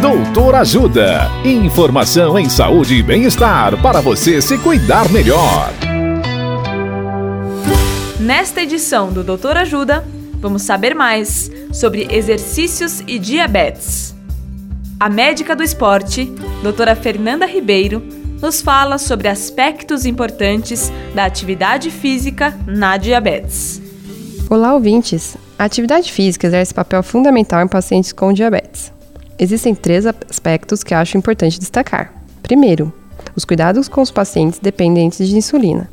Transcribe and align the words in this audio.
Doutor 0.00 0.54
Ajuda. 0.56 1.30
Informação 1.42 2.38
em 2.38 2.50
saúde 2.50 2.96
e 2.96 3.02
bem-estar 3.02 3.80
para 3.80 4.02
você 4.02 4.42
se 4.42 4.58
cuidar 4.58 5.10
melhor. 5.10 5.72
Nesta 8.20 8.60
edição 8.60 9.10
do 9.10 9.24
Doutor 9.24 9.56
Ajuda, 9.56 10.06
vamos 10.34 10.62
saber 10.62 10.94
mais 10.94 11.50
sobre 11.72 12.06
exercícios 12.10 13.02
e 13.06 13.18
diabetes. 13.18 14.14
A 15.00 15.08
médica 15.08 15.56
do 15.56 15.62
esporte, 15.62 16.26
doutora 16.62 16.94
Fernanda 16.94 17.46
Ribeiro, 17.46 18.02
nos 18.40 18.60
fala 18.60 18.98
sobre 18.98 19.28
aspectos 19.28 20.04
importantes 20.04 20.92
da 21.14 21.24
atividade 21.24 21.90
física 21.90 22.54
na 22.66 22.98
diabetes. 22.98 23.80
Olá, 24.50 24.74
ouvintes! 24.74 25.38
A 25.58 25.64
atividade 25.64 26.12
física 26.12 26.46
exerce 26.46 26.74
papel 26.74 27.02
fundamental 27.02 27.62
em 27.62 27.68
pacientes 27.68 28.12
com 28.12 28.30
diabetes. 28.30 28.94
Existem 29.38 29.74
três 29.74 30.06
aspectos 30.06 30.82
que 30.82 30.94
acho 30.94 31.18
importante 31.18 31.60
destacar. 31.60 32.12
Primeiro, 32.42 32.92
os 33.34 33.44
cuidados 33.44 33.86
com 33.86 34.00
os 34.00 34.10
pacientes 34.10 34.58
dependentes 34.58 35.28
de 35.28 35.36
insulina. 35.36 35.90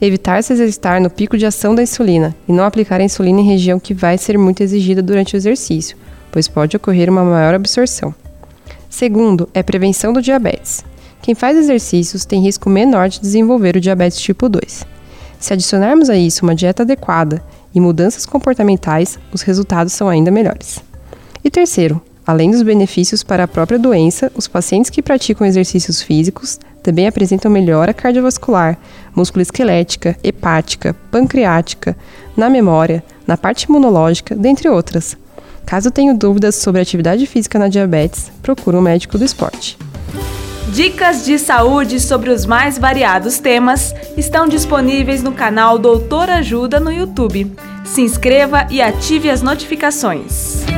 Evitar 0.00 0.44
se 0.44 0.52
exercitar 0.52 1.00
no 1.00 1.10
pico 1.10 1.36
de 1.36 1.44
ação 1.44 1.74
da 1.74 1.82
insulina 1.82 2.36
e 2.46 2.52
não 2.52 2.64
aplicar 2.64 3.00
a 3.00 3.04
insulina 3.04 3.40
em 3.40 3.46
região 3.46 3.80
que 3.80 3.92
vai 3.92 4.16
ser 4.16 4.38
muito 4.38 4.62
exigida 4.62 5.02
durante 5.02 5.34
o 5.34 5.36
exercício, 5.36 5.96
pois 6.30 6.46
pode 6.46 6.76
ocorrer 6.76 7.10
uma 7.10 7.24
maior 7.24 7.52
absorção. 7.52 8.14
Segundo, 8.88 9.48
é 9.52 9.62
prevenção 9.62 10.12
do 10.12 10.22
diabetes. 10.22 10.84
Quem 11.20 11.34
faz 11.34 11.56
exercícios 11.56 12.24
tem 12.24 12.40
risco 12.40 12.70
menor 12.70 13.08
de 13.08 13.20
desenvolver 13.20 13.76
o 13.76 13.80
diabetes 13.80 14.20
tipo 14.20 14.48
2. 14.48 14.86
Se 15.40 15.52
adicionarmos 15.52 16.08
a 16.08 16.16
isso 16.16 16.44
uma 16.44 16.54
dieta 16.54 16.84
adequada 16.84 17.42
e 17.74 17.80
mudanças 17.80 18.24
comportamentais, 18.24 19.18
os 19.32 19.42
resultados 19.42 19.92
são 19.92 20.08
ainda 20.08 20.30
melhores. 20.30 20.80
E 21.44 21.50
terceiro, 21.50 22.00
Além 22.28 22.50
dos 22.50 22.60
benefícios 22.60 23.22
para 23.22 23.44
a 23.44 23.48
própria 23.48 23.78
doença, 23.78 24.30
os 24.34 24.46
pacientes 24.46 24.90
que 24.90 25.00
praticam 25.00 25.46
exercícios 25.46 26.02
físicos 26.02 26.60
também 26.82 27.06
apresentam 27.06 27.50
melhora 27.50 27.94
cardiovascular, 27.94 28.76
musculoesquelética, 29.16 30.14
hepática, 30.22 30.94
pancreática, 31.10 31.96
na 32.36 32.50
memória, 32.50 33.02
na 33.26 33.38
parte 33.38 33.62
imunológica, 33.62 34.36
dentre 34.36 34.68
outras. 34.68 35.16
Caso 35.64 35.90
tenha 35.90 36.12
dúvidas 36.12 36.56
sobre 36.56 36.82
atividade 36.82 37.24
física 37.24 37.58
na 37.58 37.68
diabetes, 37.68 38.30
procure 38.42 38.76
um 38.76 38.82
médico 38.82 39.16
do 39.16 39.24
esporte. 39.24 39.78
Dicas 40.74 41.24
de 41.24 41.38
saúde 41.38 41.98
sobre 41.98 42.28
os 42.28 42.44
mais 42.44 42.76
variados 42.76 43.38
temas 43.38 43.94
estão 44.18 44.46
disponíveis 44.46 45.22
no 45.22 45.32
canal 45.32 45.78
Doutor 45.78 46.28
Ajuda 46.28 46.78
no 46.78 46.92
YouTube. 46.92 47.50
Se 47.86 48.02
inscreva 48.02 48.66
e 48.70 48.82
ative 48.82 49.30
as 49.30 49.40
notificações. 49.40 50.77